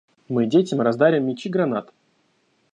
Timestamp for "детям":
0.53-0.81